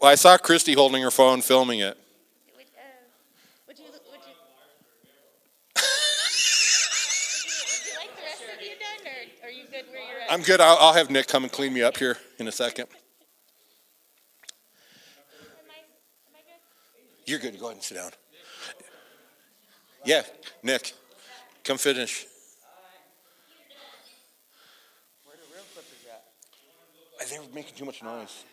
[0.00, 1.96] Well, I saw Christy holding her phone filming it.
[2.56, 2.80] Would, uh,
[3.68, 4.34] would you, would you, would you,
[7.70, 10.21] would you like the rest of you done, or are you good where you're at?
[10.32, 10.62] I'm good.
[10.62, 12.86] I'll, I'll have Nick come and clean me up here in a second.
[12.86, 12.96] Am
[15.68, 15.74] I,
[16.26, 17.30] am I good?
[17.30, 17.60] You're good.
[17.60, 18.12] Go ahead and sit down.
[20.06, 20.22] Yeah,
[20.62, 20.94] Nick,
[21.64, 22.24] come finish.
[25.26, 26.24] Where the real clippers at?
[27.20, 28.44] I think we're making too much noise.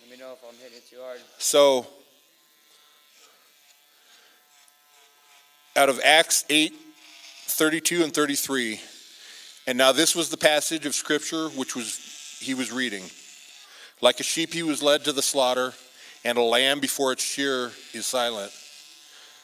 [0.00, 1.20] Let me know if I'm hitting it too hard.
[1.36, 1.86] So,
[5.76, 6.72] out of Acts 8
[7.46, 8.80] 32 and 33,
[9.66, 13.04] and now this was the passage of Scripture which was he was reading.
[14.00, 15.72] Like a sheep, he was led to the slaughter,
[16.24, 18.52] and a lamb before its shearer is silent.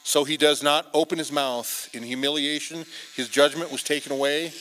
[0.02, 1.88] So he does not open his mouth.
[1.94, 2.84] In humiliation,
[3.14, 4.52] his judgment was taken away.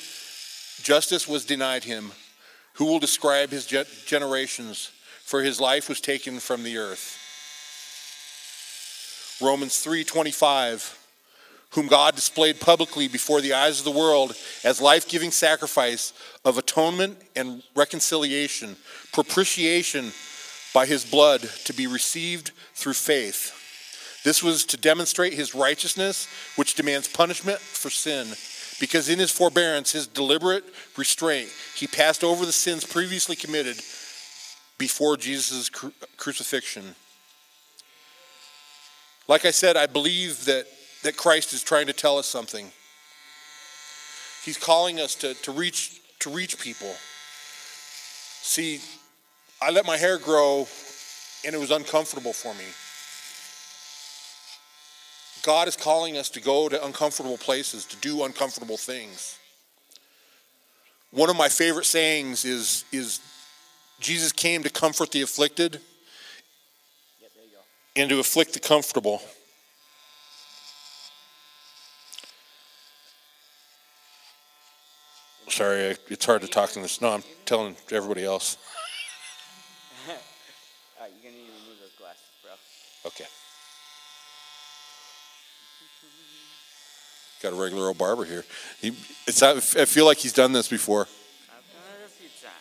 [0.81, 2.11] Justice was denied him.
[2.73, 3.65] Who will describe his
[4.05, 4.91] generations?
[5.23, 7.17] For his life was taken from the earth.
[9.41, 10.98] Romans 3:25
[11.71, 16.13] whom God displayed publicly before the eyes of the world as life-giving sacrifice
[16.43, 18.75] of atonement and reconciliation,
[19.13, 20.11] propitiation
[20.73, 23.55] by his blood to be received through faith.
[24.23, 28.27] This was to demonstrate his righteousness, which demands punishment for sin,
[28.79, 30.63] because in his forbearance, his deliberate
[30.97, 33.77] restraint, he passed over the sins previously committed
[34.77, 36.95] before Jesus' cru- crucifixion.
[39.27, 40.65] Like I said, I believe that,
[41.03, 42.71] that Christ is trying to tell us something.
[44.43, 46.93] He's calling us to, to, reach, to reach people.
[48.41, 48.81] See,
[49.61, 50.67] I let my hair grow
[51.45, 52.65] and it was uncomfortable for me.
[55.43, 59.37] God is calling us to go to uncomfortable places, to do uncomfortable things.
[61.11, 63.19] One of my favorite sayings is, is
[63.99, 65.79] Jesus came to comfort the afflicted
[67.21, 68.01] Yep, there you go.
[68.01, 69.21] and to afflict the comfortable.
[75.59, 77.01] Sorry, I- it's hard to talk in this.
[77.01, 78.55] No, I'm telling everybody else.
[80.07, 80.21] Alright,
[81.11, 82.51] you're gonna need to remove those glasses, bro.
[83.07, 83.25] Okay.
[87.43, 88.45] Got a regular old barber here.
[88.79, 88.95] He,
[89.27, 91.01] it's, I feel like he's done this before.
[91.01, 91.07] I've
[91.73, 92.53] done it a few times.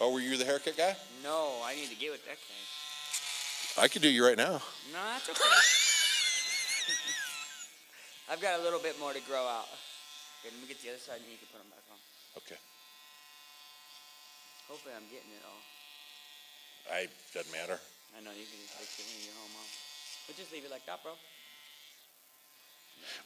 [0.00, 0.94] Oh, were you the haircut guy?
[1.24, 3.82] No, I need to get with that guy.
[3.82, 4.62] I could do you right now.
[4.92, 5.40] No, that's okay.
[8.30, 9.66] I've got a little bit more to grow out.
[10.40, 12.00] Okay, let me get the other side and you can put them back on.
[12.40, 12.56] Okay.
[14.68, 15.60] Hopefully I'm getting it all.
[16.88, 17.78] I doesn't matter.
[18.16, 19.68] I know you can just fix it when you get home, Mom.
[20.26, 21.12] But just leave it like that, bro.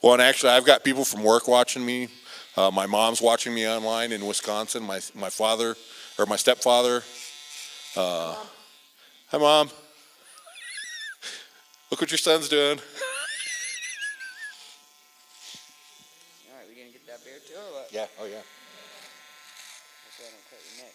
[0.02, 2.08] Well, and actually, I've got people from work watching me.
[2.56, 4.82] Uh, my mom's watching me online in Wisconsin.
[4.82, 5.76] My my father
[6.18, 7.02] or my stepfather.
[7.96, 8.34] Uh,
[9.28, 9.70] hi, mom.
[11.90, 12.78] Look what your son's doing.
[16.48, 17.92] All right, we gonna get that beer too, or what?
[18.04, 18.10] Yeah.
[18.20, 18.36] Oh yeah.
[18.36, 18.40] I
[20.28, 20.94] don't cut your neck.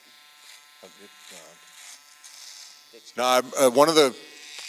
[2.91, 4.15] Fix No, I'm, uh, one of the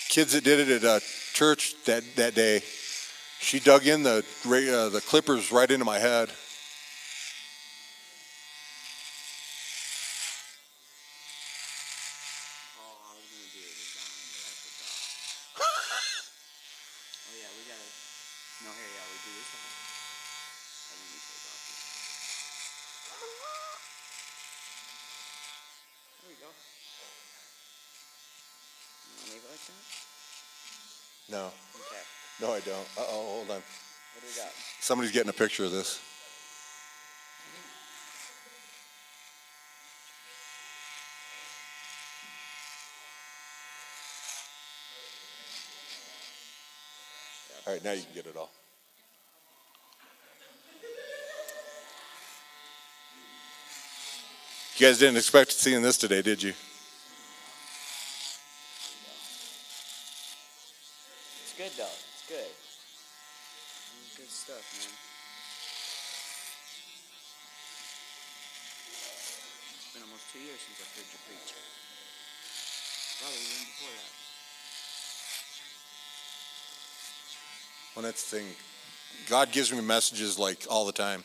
[0.09, 1.01] kids that did it at uh,
[1.35, 2.63] church that, that day,
[3.41, 6.31] she dug in the uh, the clippers right into my head.
[12.81, 14.97] Oh, I was gonna do a design, but I forgot.
[17.29, 17.89] oh yeah, we gotta.
[18.65, 19.65] No, here, yeah, we do this one.
[20.91, 21.81] And then we take off this.
[26.21, 26.51] There we go.
[29.09, 29.85] You wanna leave it like that?
[31.31, 32.05] No, Okay.
[32.41, 32.89] no, I don't.
[32.99, 33.57] Uh oh, hold on.
[33.57, 33.63] What
[34.21, 34.53] do we got?
[34.81, 36.01] Somebody's getting a picture of this.
[47.67, 48.51] All right, now you can get it all.
[54.77, 56.55] You guys didn't expect seeing this today, did you?
[61.43, 61.85] It's good though.
[61.85, 62.51] It's good.
[64.01, 64.89] It's good stuff, man.
[69.77, 71.53] It's been almost two years since I've heard you preach.
[73.21, 74.11] Probably even before that.
[77.95, 78.47] Well, that's the thing.
[79.29, 81.23] God gives me messages like all the time.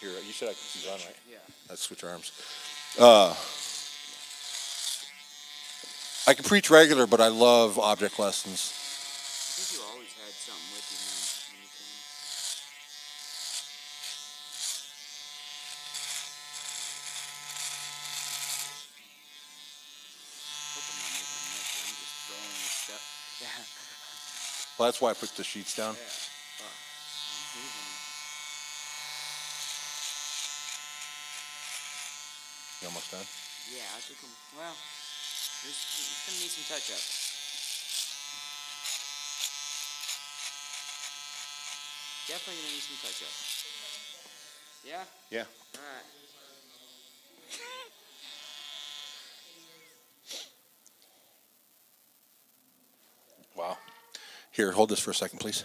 [0.00, 1.14] Here, you said I could see on, right?
[1.30, 1.36] Yeah.
[1.70, 2.32] Let's switch arms.
[2.98, 3.30] Uh,
[6.26, 8.74] I can preach regular, but I love object lessons.
[8.74, 11.22] I think you always had something with you, man.
[11.54, 12.02] when you came.
[20.74, 21.70] Hope I'm not making a mess.
[21.78, 23.06] I'm just throwing this stuff.
[23.42, 23.73] Yeah.
[24.78, 25.94] Well, that's why I put the sheets down.
[25.94, 26.02] Yeah.
[26.02, 26.66] Fuck.
[26.66, 27.90] I'm leaving.
[32.82, 33.22] You almost done?
[33.70, 34.34] Yeah, I think I'm.
[34.58, 37.04] Well, it's gonna need some touch up.
[42.26, 43.34] Definitely gonna need some touch up.
[44.82, 45.06] Yeah?
[45.30, 45.46] Yeah.
[45.78, 46.02] Alright.
[46.02, 46.23] Wow.
[54.54, 55.64] Here, hold this for a second, please.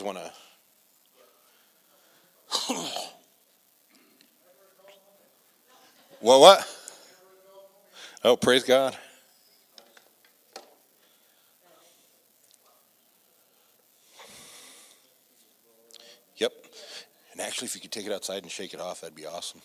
[0.00, 0.32] Guys want to?
[6.20, 6.40] What?
[6.40, 6.76] What?
[8.24, 8.96] Oh, praise God.
[16.36, 16.52] Yep.
[17.32, 19.62] And actually, if you could take it outside and shake it off, that'd be awesome.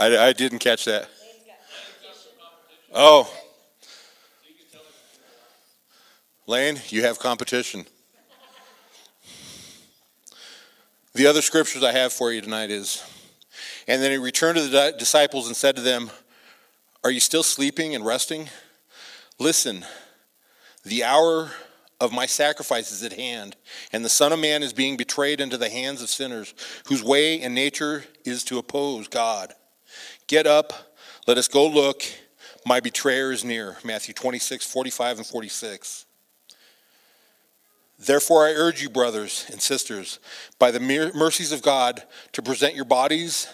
[0.00, 1.10] I, I didn't catch that.
[2.94, 3.30] Oh.
[6.46, 7.84] Lane, you have competition.
[11.12, 13.04] The other scriptures I have for you tonight is,
[13.86, 16.10] and then he returned to the disciples and said to them,
[17.04, 18.48] Are you still sleeping and resting?
[19.38, 19.84] Listen,
[20.82, 21.50] the hour
[22.00, 23.54] of my sacrifice is at hand,
[23.92, 26.54] and the Son of Man is being betrayed into the hands of sinners,
[26.86, 29.52] whose way and nature is to oppose God.
[30.30, 30.94] Get up,
[31.26, 32.04] let us go look.
[32.64, 33.78] My betrayer is near.
[33.82, 36.06] Matthew 26, 45, and 46.
[37.98, 40.20] Therefore, I urge you, brothers and sisters,
[40.56, 43.48] by the mercies of God, to present your bodies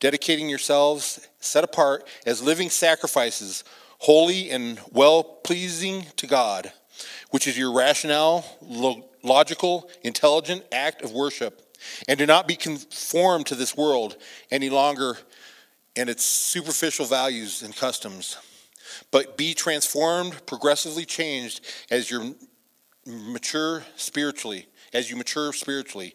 [0.00, 3.62] dedicating yourselves set apart as living sacrifices,
[3.98, 6.72] holy and well pleasing to God,
[7.28, 11.76] which is your rational, lo- logical, intelligent act of worship.
[12.08, 14.16] And do not be conformed to this world
[14.50, 15.18] any longer
[15.96, 18.36] and its superficial values and customs,
[19.10, 22.36] but be transformed, progressively changed as you
[23.06, 26.14] mature spiritually, as you mature spiritually.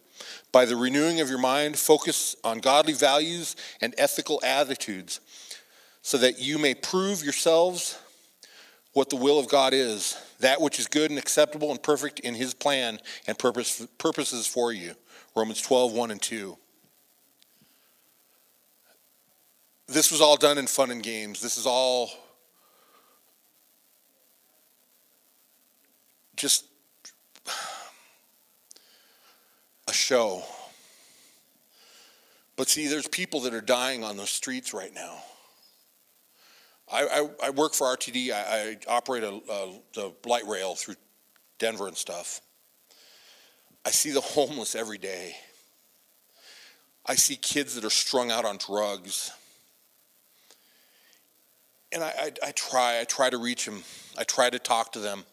[0.51, 5.19] By the renewing of your mind, focus on godly values and ethical attitudes,
[6.01, 7.99] so that you may prove yourselves
[8.93, 12.33] what the will of God is, that which is good and acceptable and perfect in
[12.33, 12.97] his plan
[13.27, 14.93] and purpose, purposes for you.
[15.35, 16.57] Romans 12, 1 and 2.
[19.87, 21.39] This was all done in fun and games.
[21.41, 22.09] This is all
[26.35, 26.65] just
[29.87, 30.43] a show.
[32.57, 35.17] But see, there's people that are dying on the streets right now.
[36.91, 38.31] I, I, I work for RTD.
[38.31, 40.95] I, I operate a, a, the light rail through
[41.59, 42.41] Denver and stuff.
[43.85, 45.35] I see the homeless every day.
[47.05, 49.31] I see kids that are strung out on drugs.
[51.91, 53.83] And I, I, I try, I try to reach them.
[54.17, 55.23] I try to talk to them.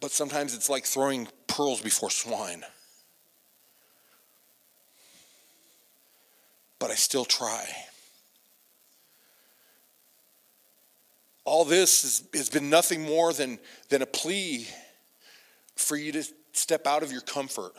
[0.00, 2.64] But sometimes it's like throwing pearls before swine.
[6.78, 7.66] But I still try.
[11.44, 14.66] All this has, has been nothing more than, than a plea
[15.76, 17.72] for you to step out of your comfort,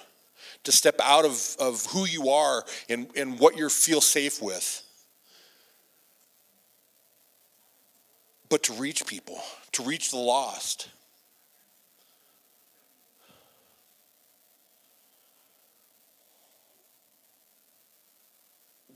[0.63, 4.86] to step out of, of who you are and, and what you feel safe with.
[8.49, 9.39] But to reach people,
[9.73, 10.89] to reach the lost.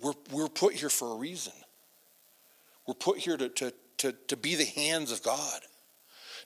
[0.02, 1.54] We're, we're put here for a reason.
[2.88, 5.62] We're put here to, to, to, to be the hands of God,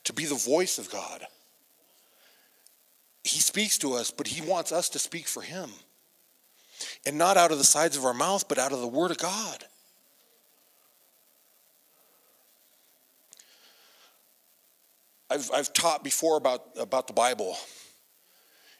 [0.03, 1.25] to be the voice of God.
[3.23, 5.69] He speaks to us, but He wants us to speak for Him.
[7.05, 9.17] And not out of the sides of our mouth, but out of the Word of
[9.17, 9.63] God.
[15.29, 17.55] I've, I've taught before about, about the Bible.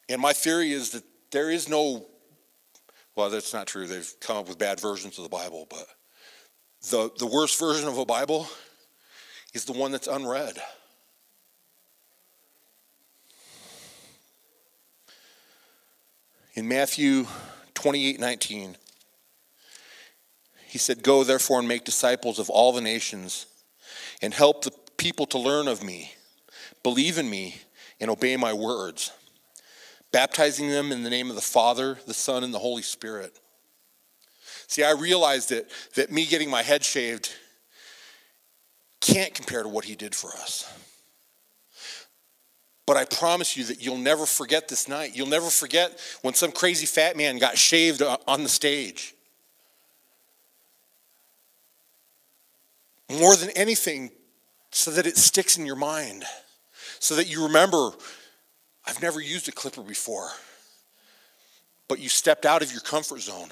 [0.10, 2.06] And my theory is that there is no,
[3.16, 3.88] well, that's not true.
[3.88, 5.88] They've come up with bad versions of the Bible, but
[6.90, 8.48] the, the worst version of a Bible
[9.54, 10.58] is the one that's unread.
[16.54, 17.26] In Matthew
[17.74, 18.78] 28 19,
[20.68, 23.46] he said, Go therefore and make disciples of all the nations,
[24.22, 26.12] and help the people to learn of me,
[26.86, 27.56] believe in me,
[28.00, 29.12] and obey my words,
[30.12, 33.40] baptizing them in the name of the Father, the Son, and the Holy Spirit.
[34.68, 35.66] See, I realized that,
[35.96, 37.34] that me getting my head shaved
[39.02, 40.72] can't compare to what he did for us.
[42.86, 45.16] But I promise you that you'll never forget this night.
[45.16, 49.16] You'll never forget when some crazy fat man got shaved on the stage.
[53.10, 54.12] More than anything,
[54.70, 56.26] so that it sticks in your mind,
[57.06, 57.92] so that you remember,
[58.84, 60.32] I've never used a clipper before,
[61.88, 63.50] but you stepped out of your comfort zone.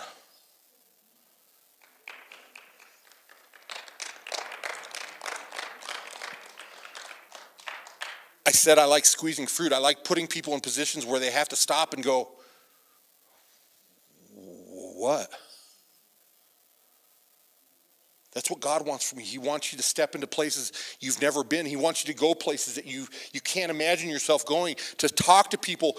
[8.47, 9.72] I said I like squeezing fruit.
[9.72, 12.30] I like putting people in positions where they have to stop and go,
[14.34, 15.30] What?
[18.34, 19.25] That's what God wants from you.
[19.25, 21.65] He wants you to step into places you've never been.
[21.65, 25.51] He wants you to go places that you, you can't imagine yourself going, to talk
[25.51, 25.97] to people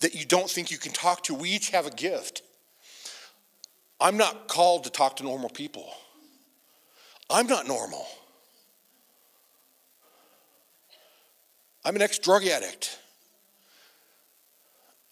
[0.00, 1.34] that you don't think you can talk to.
[1.34, 2.42] We each have a gift.
[4.00, 5.88] I'm not called to talk to normal people.
[7.28, 8.06] I'm not normal.
[11.84, 12.98] I'm an ex drug addict.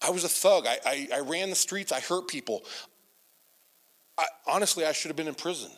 [0.01, 0.65] I was a thug.
[0.67, 1.91] I, I, I, ran the streets.
[1.91, 2.63] I hurt people.
[4.17, 5.71] I, honestly, I should have been in prison.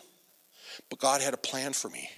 [0.89, 2.09] But God had a plan for me.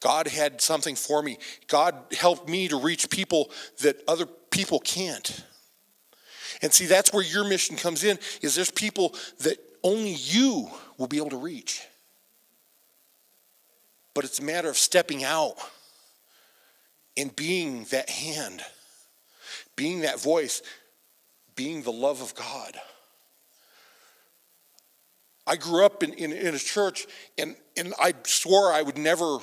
[0.00, 1.38] God had something for me.
[1.66, 3.50] God helped me to reach people
[3.80, 5.44] that other people can't.
[6.62, 11.06] And see, that's where your mission comes in, is there's people that only you will
[11.06, 11.82] be able to reach.
[14.14, 15.54] But it's a matter of stepping out
[17.16, 18.62] and being that hand,
[19.76, 20.62] being that voice,
[21.54, 22.76] being the love of God.
[25.48, 27.06] I grew up in, in, in, a church
[27.38, 29.38] and, and I swore I would never,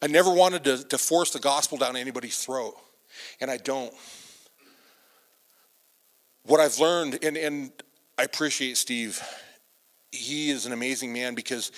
[0.00, 2.76] I never wanted to, to force the gospel down anybody's throat.
[3.40, 3.92] And I don't.
[6.44, 7.70] What I've learned, and, and
[8.18, 9.22] I appreciate Steve
[10.12, 11.70] he is an amazing man because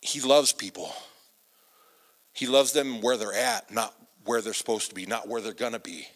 [0.00, 0.92] he loves people.
[2.32, 3.94] He loves them where they're at, not
[4.24, 6.06] where they're supposed to be, not where they're going to be.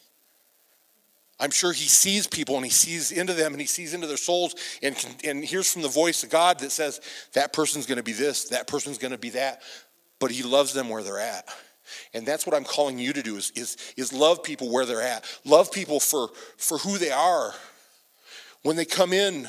[1.42, 4.16] I'm sure he sees people and he sees into them and he sees into their
[4.16, 7.00] souls and, and hears from the voice of God that says,
[7.32, 9.60] that person's going to be this, that person's going to be that.
[10.20, 11.48] But he loves them where they're at.
[12.14, 15.02] And that's what I'm calling you to do is, is, is love people where they're
[15.02, 15.24] at.
[15.44, 17.52] Love people for, for who they are.
[18.62, 19.48] When they come in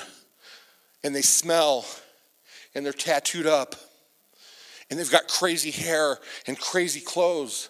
[1.04, 1.86] and they smell
[2.74, 3.76] and they're tattooed up
[4.89, 6.18] and they've got crazy hair
[6.48, 7.70] and crazy clothes.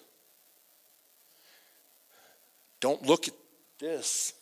[2.80, 3.34] Don't look at
[3.84, 4.34] this.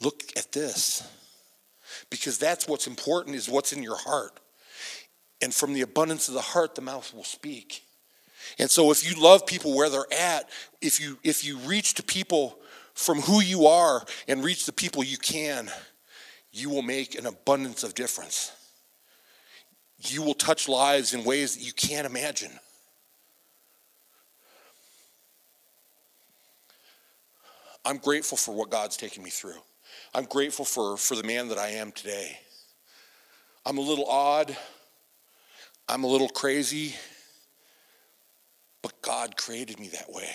[0.00, 1.06] Look at this.
[2.10, 4.40] Because that's what's important is what's in your heart.
[5.42, 7.82] And from the abundance of the heart the mouth will speak.
[8.58, 10.48] And so if you love people where they're at,
[10.80, 12.58] if you if you reach to people
[12.94, 15.70] from who you are and reach the people you can,
[16.52, 18.52] you will make an abundance of difference.
[19.98, 22.52] You will touch lives in ways that you can't imagine.
[27.86, 29.60] I'm grateful for what God's taken me through.
[30.12, 32.36] I'm grateful for, for the man that I am today.
[33.64, 34.56] I'm a little odd.
[35.88, 36.96] I'm a little crazy.
[38.82, 40.28] But God created me that way.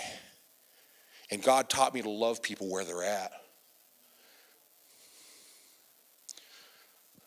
[1.30, 3.34] And God taught me to love people where they're at.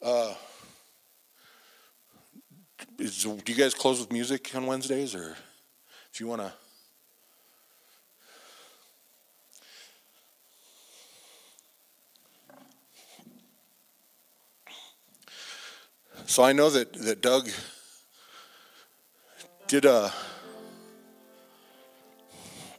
[0.02, 0.34] Uh,
[2.98, 5.36] is, do you guys close with music on Wednesdays, or
[6.12, 6.52] if you want to?
[16.26, 17.48] So I know that, that Doug
[19.68, 20.12] did a.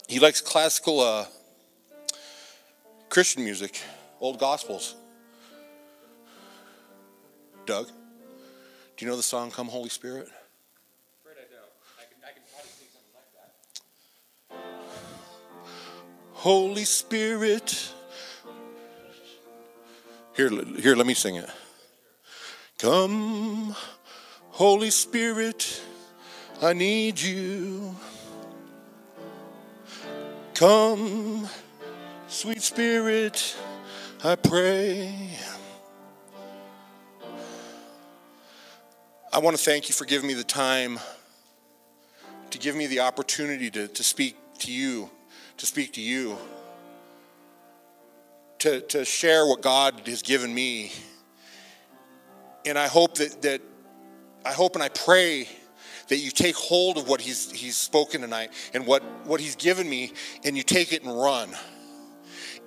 [0.08, 1.26] He likes classical uh,
[3.10, 3.82] Christian music,
[4.20, 4.96] old gospels.
[7.66, 10.28] Doug, do you know the song "Come Holy Spirit"?
[11.22, 11.72] Afraid I don't.
[11.98, 13.32] I can, I can probably sing something like
[14.52, 14.66] that.
[16.34, 17.94] Holy Spirit.
[20.36, 20.50] Here,
[20.82, 21.50] here, let me sing it.
[22.86, 23.76] Come,
[24.52, 25.82] Holy Spirit,
[26.62, 27.96] I need you.
[30.54, 31.50] Come,
[32.28, 33.58] sweet Spirit,
[34.24, 35.32] I pray.
[39.34, 41.00] I want to thank you for giving me the time
[42.52, 45.10] to give me the opportunity to, to speak to you,
[45.58, 46.38] to speak to you,
[48.60, 50.92] to, to share what God has given me.
[52.66, 53.62] And I hope that, that
[54.46, 55.48] I hope and I pray
[56.08, 59.90] that you take hold of what he's, he's spoken tonight and what, what he's given
[59.90, 60.14] me
[60.44, 61.50] and you take it and run.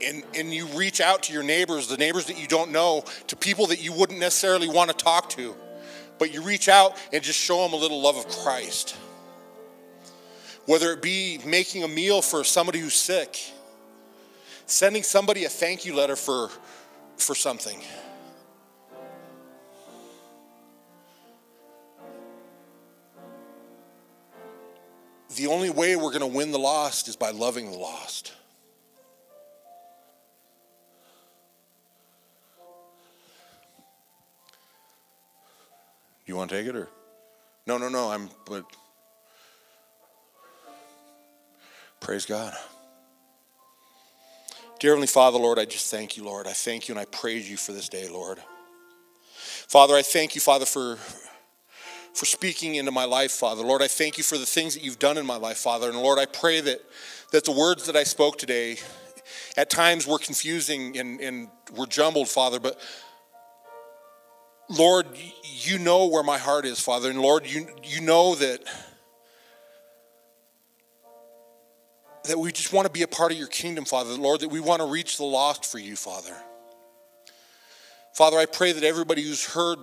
[0.04, 3.36] And, and you reach out to your neighbors, the neighbors that you don't know, to
[3.36, 5.54] people that you wouldn't necessarily want to talk to
[6.18, 8.96] but you reach out and just show them a little love of Christ.
[10.66, 13.38] Whether it be making a meal for somebody who's sick,
[14.66, 16.50] sending somebody a thank you letter for,
[17.16, 17.80] for something.
[25.38, 28.32] The only way we're going to win the lost is by loving the lost.
[36.26, 36.88] You want to take it or?
[37.68, 38.10] No, no, no.
[38.10, 38.64] I'm, but
[42.00, 42.52] praise God.
[44.80, 46.48] Dear Heavenly Father, Lord, I just thank you, Lord.
[46.48, 48.40] I thank you and I praise you for this day, Lord.
[49.68, 50.98] Father, I thank you, Father, for,
[52.18, 53.62] for speaking into my life, Father.
[53.62, 55.88] Lord, I thank you for the things that you've done in my life, Father.
[55.88, 56.80] And Lord, I pray that,
[57.30, 58.78] that the words that I spoke today
[59.56, 62.80] at times were confusing and, and were jumbled, Father, but
[64.68, 65.06] Lord,
[65.44, 67.08] you know where my heart is, Father.
[67.08, 68.64] And Lord, you, you know that,
[72.24, 74.12] that we just want to be a part of your kingdom, Father.
[74.14, 76.34] Lord, that we want to reach the lost for you, Father.
[78.12, 79.78] Father, I pray that everybody who's heard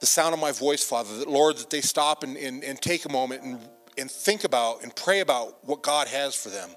[0.00, 3.04] the sound of my voice, Father, that Lord, that they stop and, and, and take
[3.04, 3.58] a moment and,
[3.96, 6.70] and think about and pray about what God has for them.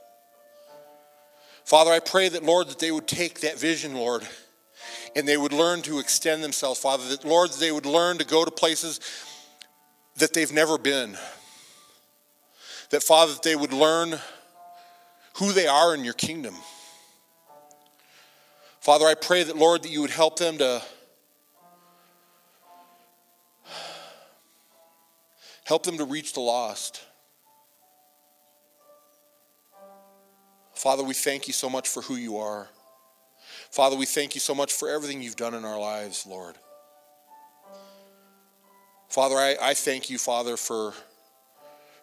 [1.65, 4.27] Father, I pray that, Lord, that they would take that vision, Lord
[5.15, 7.07] and they would learn to extend themselves, Father.
[7.09, 8.99] That, Lord, that they would learn to go to places
[10.17, 11.17] that they've never been.
[12.89, 14.19] That, Father, that they would learn
[15.37, 16.55] who they are in your kingdom.
[18.79, 20.81] Father, I pray that, Lord, that you would help them to
[25.69, 26.99] help them to reach the lost.
[30.73, 32.67] Father, we thank you so much for who you are.
[33.69, 36.55] Father, we thank you so much for everything you've done in our lives, Lord.
[39.09, 40.95] Father, I, I thank you, Father, for,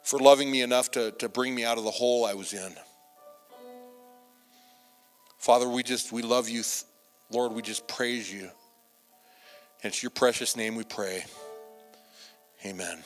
[0.04, 2.72] for loving me enough to, to bring me out of the hole I was in.
[5.38, 6.62] Father, we just, we love you.
[7.32, 8.42] Lord, we just praise you.
[9.82, 11.24] And it's your precious name we pray.
[12.64, 13.02] Amen.